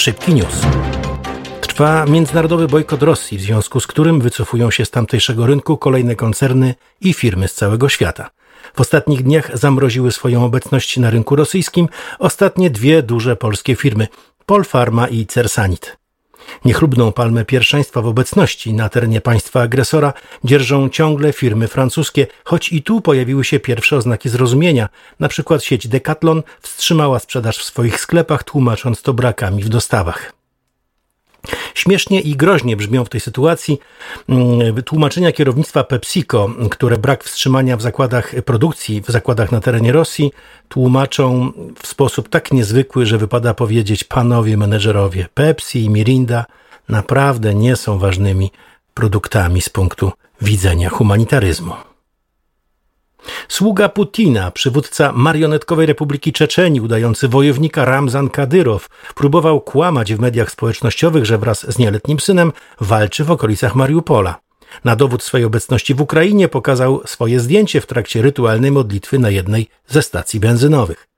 Szybki 0.00 0.34
news. 0.34 0.60
Trwa 1.60 2.04
międzynarodowy 2.06 2.68
bojkot 2.68 3.02
Rosji, 3.02 3.38
w 3.38 3.40
związku 3.40 3.80
z 3.80 3.86
którym 3.86 4.20
wycofują 4.20 4.70
się 4.70 4.84
z 4.84 4.90
tamtejszego 4.90 5.46
rynku 5.46 5.76
kolejne 5.76 6.16
koncerny 6.16 6.74
i 7.00 7.14
firmy 7.14 7.48
z 7.48 7.54
całego 7.54 7.88
świata. 7.88 8.30
W 8.74 8.80
ostatnich 8.80 9.22
dniach 9.22 9.58
zamroziły 9.58 10.12
swoją 10.12 10.44
obecność 10.44 10.96
na 10.96 11.10
rynku 11.10 11.36
rosyjskim 11.36 11.88
ostatnie 12.18 12.70
dwie 12.70 13.02
duże 13.02 13.36
polskie 13.36 13.76
firmy 13.76 14.08
Polfarma 14.46 15.08
i 15.08 15.26
Cersanit. 15.26 15.99
Niechlubną 16.64 17.12
palmę 17.12 17.44
pierwszeństwa 17.44 18.02
w 18.02 18.06
obecności 18.06 18.74
na 18.74 18.88
terenie 18.88 19.20
państwa 19.20 19.62
agresora 19.62 20.12
dzierżą 20.44 20.88
ciągle 20.88 21.32
firmy 21.32 21.68
francuskie, 21.68 22.26
choć 22.44 22.72
i 22.72 22.82
tu 22.82 23.00
pojawiły 23.00 23.44
się 23.44 23.60
pierwsze 23.60 23.96
oznaki 23.96 24.28
zrozumienia. 24.28 24.88
Na 25.20 25.28
przykład 25.28 25.64
sieć 25.64 25.88
Decathlon 25.88 26.42
wstrzymała 26.60 27.18
sprzedaż 27.18 27.58
w 27.58 27.64
swoich 27.64 28.00
sklepach, 28.00 28.44
tłumacząc 28.44 29.02
to 29.02 29.14
brakami 29.14 29.62
w 29.62 29.68
dostawach. 29.68 30.39
Śmiesznie 31.74 32.20
i 32.20 32.36
groźnie 32.36 32.76
brzmią 32.76 33.04
w 33.04 33.08
tej 33.08 33.20
sytuacji 33.20 33.78
mm, 34.28 34.82
tłumaczenia 34.82 35.32
kierownictwa 35.32 35.84
PepsiCo, 35.84 36.48
które 36.70 36.98
brak 36.98 37.24
wstrzymania 37.24 37.76
w 37.76 37.82
zakładach 37.82 38.34
produkcji, 38.44 39.00
w 39.00 39.06
zakładach 39.06 39.52
na 39.52 39.60
terenie 39.60 39.92
Rosji 39.92 40.32
tłumaczą 40.68 41.52
w 41.82 41.86
sposób 41.86 42.28
tak 42.28 42.52
niezwykły, 42.52 43.06
że 43.06 43.18
wypada 43.18 43.54
powiedzieć 43.54 44.04
panowie 44.04 44.56
menedżerowie, 44.56 45.26
Pepsi 45.34 45.84
i 45.84 45.90
Mirinda 45.90 46.44
naprawdę 46.88 47.54
nie 47.54 47.76
są 47.76 47.98
ważnymi 47.98 48.50
produktami 48.94 49.60
z 49.60 49.68
punktu 49.68 50.12
widzenia 50.40 50.88
humanitaryzmu. 50.90 51.89
Sługa 53.48 53.88
Putina, 53.88 54.50
przywódca 54.50 55.12
marionetkowej 55.12 55.86
Republiki 55.86 56.32
Czeczenii, 56.32 56.80
udający 56.80 57.28
wojownika 57.28 57.84
Ramzan 57.84 58.30
Kadyrow, 58.30 58.88
próbował 59.14 59.60
kłamać 59.60 60.14
w 60.14 60.20
mediach 60.20 60.50
społecznościowych, 60.50 61.26
że 61.26 61.38
wraz 61.38 61.72
z 61.72 61.78
nieletnim 61.78 62.20
synem 62.20 62.52
walczy 62.80 63.24
w 63.24 63.30
okolicach 63.30 63.74
Mariupola. 63.74 64.40
Na 64.84 64.96
dowód 64.96 65.22
swojej 65.22 65.44
obecności 65.44 65.94
w 65.94 66.00
Ukrainie 66.00 66.48
pokazał 66.48 67.02
swoje 67.06 67.40
zdjęcie 67.40 67.80
w 67.80 67.86
trakcie 67.86 68.22
rytualnej 68.22 68.70
modlitwy 68.70 69.18
na 69.18 69.30
jednej 69.30 69.68
ze 69.86 70.02
stacji 70.02 70.40
benzynowych. 70.40 71.08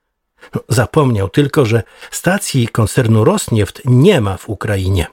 No, 0.55 0.61
zapomniał 0.69 1.29
tylko, 1.29 1.65
że 1.67 1.83
stacji 2.11 2.69
koncernu 2.69 3.25
Rosnieft 3.25 3.83
nie 3.85 4.21
ma 4.21 4.37
w 4.37 4.49
Ukrainie. 4.49 5.07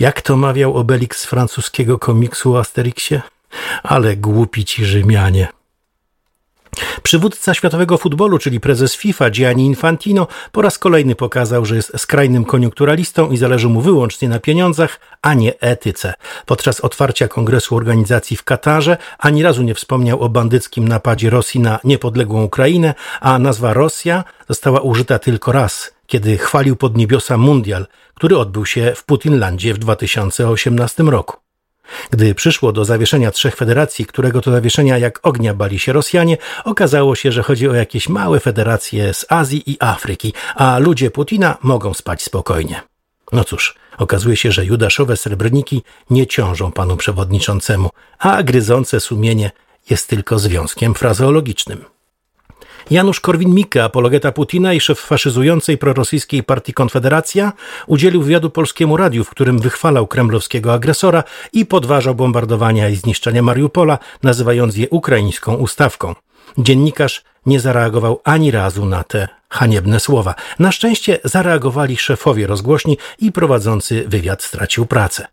Jak 0.00 0.22
to 0.22 0.36
mawiał 0.36 0.76
Obelix 0.76 1.18
z 1.18 1.26
francuskiego 1.26 1.98
komiksu 1.98 2.54
o 2.54 2.58
Asterixie? 2.58 3.22
Ale 3.82 4.16
głupi 4.16 4.64
ci 4.64 4.84
Rzymianie. 4.84 5.57
Przywódca 7.02 7.54
światowego 7.54 7.98
futbolu, 7.98 8.38
czyli 8.38 8.60
prezes 8.60 8.94
FIFA 8.94 9.30
Gianni 9.30 9.66
Infantino, 9.66 10.26
po 10.52 10.62
raz 10.62 10.78
kolejny 10.78 11.14
pokazał, 11.14 11.64
że 11.64 11.76
jest 11.76 11.92
skrajnym 11.96 12.44
koniunkturalistą 12.44 13.30
i 13.30 13.36
zależy 13.36 13.68
mu 13.68 13.80
wyłącznie 13.80 14.28
na 14.28 14.38
pieniądzach, 14.38 15.00
a 15.22 15.34
nie 15.34 15.60
etyce. 15.60 16.14
Podczas 16.46 16.80
otwarcia 16.80 17.28
kongresu 17.28 17.76
organizacji 17.76 18.36
w 18.36 18.44
Katarze 18.44 18.96
ani 19.18 19.42
razu 19.42 19.62
nie 19.62 19.74
wspomniał 19.74 20.20
o 20.20 20.28
bandyckim 20.28 20.88
napadzie 20.88 21.30
Rosji 21.30 21.60
na 21.60 21.78
niepodległą 21.84 22.44
Ukrainę, 22.44 22.94
a 23.20 23.38
nazwa 23.38 23.72
Rosja 23.72 24.24
została 24.48 24.80
użyta 24.80 25.18
tylko 25.18 25.52
raz, 25.52 25.94
kiedy 26.06 26.38
chwalił 26.38 26.76
pod 26.76 26.96
niebiosa 26.96 27.36
mundial, 27.36 27.86
który 28.14 28.38
odbył 28.38 28.66
się 28.66 28.92
w 28.96 29.04
Putinlandzie 29.04 29.74
w 29.74 29.78
2018 29.78 31.02
roku. 31.02 31.47
Gdy 32.10 32.34
przyszło 32.34 32.72
do 32.72 32.84
zawieszenia 32.84 33.30
trzech 33.30 33.56
federacji, 33.56 34.06
którego 34.06 34.40
to 34.40 34.50
zawieszenia 34.50 34.98
jak 34.98 35.20
ognia 35.22 35.54
bali 35.54 35.78
się 35.78 35.92
Rosjanie, 35.92 36.36
okazało 36.64 37.14
się, 37.14 37.32
że 37.32 37.42
chodzi 37.42 37.68
o 37.68 37.74
jakieś 37.74 38.08
małe 38.08 38.40
federacje 38.40 39.14
z 39.14 39.26
Azji 39.28 39.70
i 39.70 39.76
Afryki, 39.80 40.32
a 40.54 40.78
ludzie 40.78 41.10
Putina 41.10 41.56
mogą 41.62 41.94
spać 41.94 42.22
spokojnie. 42.22 42.82
No 43.32 43.44
cóż, 43.44 43.74
okazuje 43.98 44.36
się, 44.36 44.52
że 44.52 44.64
judaszowe 44.64 45.16
srebrniki 45.16 45.82
nie 46.10 46.26
ciążą 46.26 46.72
panu 46.72 46.96
przewodniczącemu, 46.96 47.90
a 48.18 48.42
gryzące 48.42 49.00
sumienie 49.00 49.50
jest 49.90 50.08
tylko 50.08 50.38
związkiem 50.38 50.94
frazeologicznym. 50.94 51.84
Janusz 52.90 53.20
Korwin-Mikke, 53.20 53.84
apologeta 53.84 54.32
Putina 54.32 54.72
i 54.72 54.80
szef 54.80 55.00
faszyzującej 55.00 55.78
prorosyjskiej 55.78 56.42
partii 56.42 56.72
Konfederacja, 56.72 57.52
udzielił 57.86 58.22
wywiadu 58.22 58.50
polskiemu 58.50 58.96
radiu, 58.96 59.24
w 59.24 59.30
którym 59.30 59.58
wychwalał 59.58 60.06
kremlowskiego 60.06 60.72
agresora 60.72 61.24
i 61.52 61.66
podważał 61.66 62.14
bombardowania 62.14 62.88
i 62.88 62.96
zniszczenia 62.96 63.42
Mariupola, 63.42 63.98
nazywając 64.22 64.76
je 64.76 64.88
ukraińską 64.88 65.54
ustawką. 65.54 66.14
Dziennikarz 66.58 67.22
nie 67.46 67.60
zareagował 67.60 68.20
ani 68.24 68.50
razu 68.50 68.86
na 68.86 69.04
te 69.04 69.28
haniebne 69.48 70.00
słowa. 70.00 70.34
Na 70.58 70.72
szczęście 70.72 71.18
zareagowali 71.24 71.96
szefowie 71.96 72.46
rozgłośni 72.46 72.98
i 73.18 73.32
prowadzący 73.32 74.04
wywiad 74.08 74.42
stracił 74.42 74.86
pracę. 74.86 75.26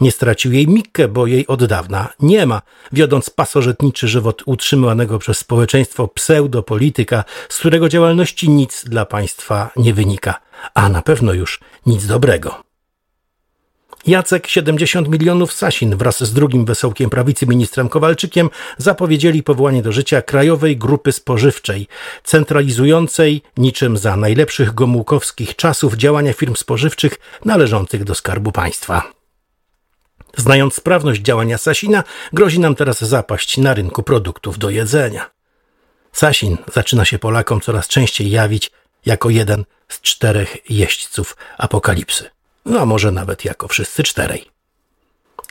Nie 0.00 0.12
stracił 0.12 0.52
jej 0.52 0.68
Mikke, 0.68 1.08
bo 1.08 1.26
jej 1.26 1.46
od 1.46 1.64
dawna 1.64 2.08
nie 2.20 2.46
ma, 2.46 2.62
wiodąc 2.92 3.30
pasożytniczy 3.30 4.08
żywot 4.08 4.42
utrzymywanego 4.46 5.18
przez 5.18 5.38
społeczeństwo 5.38 6.08
pseudopolityka, 6.08 7.24
z 7.48 7.58
którego 7.58 7.88
działalności 7.88 8.50
nic 8.50 8.84
dla 8.84 9.06
państwa 9.06 9.70
nie 9.76 9.94
wynika, 9.94 10.40
a 10.74 10.88
na 10.88 11.02
pewno 11.02 11.32
już 11.32 11.60
nic 11.86 12.06
dobrego. 12.06 12.70
Jacek 14.06 14.46
70 14.46 15.08
milionów 15.08 15.52
Sasin 15.52 15.96
wraz 15.96 16.24
z 16.24 16.32
drugim 16.34 16.64
wesołkiem 16.64 17.10
prawicy 17.10 17.46
ministrem 17.46 17.88
Kowalczykiem 17.88 18.50
zapowiedzieli 18.78 19.42
powołanie 19.42 19.82
do 19.82 19.92
życia 19.92 20.22
Krajowej 20.22 20.76
Grupy 20.76 21.12
Spożywczej, 21.12 21.86
centralizującej 22.24 23.42
niczym 23.56 23.96
za 23.96 24.16
najlepszych 24.16 24.74
gomułkowskich 24.74 25.56
czasów 25.56 25.94
działania 25.94 26.32
firm 26.32 26.54
spożywczych 26.54 27.18
należących 27.44 28.04
do 28.04 28.14
Skarbu 28.14 28.52
Państwa. 28.52 29.19
Znając 30.36 30.74
sprawność 30.74 31.20
działania 31.20 31.58
Sasina, 31.58 32.04
grozi 32.32 32.60
nam 32.60 32.74
teraz 32.74 33.00
zapaść 33.00 33.58
na 33.58 33.74
rynku 33.74 34.02
produktów 34.02 34.58
do 34.58 34.70
jedzenia. 34.70 35.30
Sasin 36.12 36.56
zaczyna 36.72 37.04
się 37.04 37.18
Polakom 37.18 37.60
coraz 37.60 37.88
częściej 37.88 38.30
jawić 38.30 38.70
jako 39.06 39.30
jeden 39.30 39.64
z 39.88 40.00
czterech 40.00 40.70
jeźdźców 40.70 41.36
apokalipsy. 41.58 42.30
No 42.64 42.80
a 42.80 42.86
może 42.86 43.12
nawet 43.12 43.44
jako 43.44 43.68
wszyscy 43.68 44.02
czterej. 44.02 44.50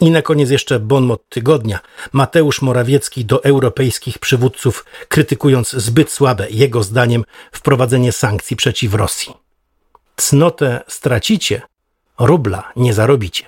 I 0.02 0.12
na 0.12 0.22
koniec 0.22 0.50
jeszcze 0.50 0.80
bonmot 0.80 1.30
tygodnia. 1.30 1.80
Mateusz 2.14 2.62
Morawiecki 2.62 3.26
do 3.26 3.44
europejskich 3.44 4.20
przywódców, 4.20 4.86
krytykując 5.08 5.72
zbyt 5.72 6.12
słabe, 6.12 6.50
jego 6.50 6.84
zdaniem, 6.84 7.26
wprowadzenie 7.52 8.12
sankcji 8.12 8.56
przeciw 8.56 8.94
Rosji. 8.94 9.34
Cnotę 10.16 10.82
stracicie, 10.88 11.62
rubla 12.20 12.72
nie 12.76 12.94
zarobicie. 12.94 13.46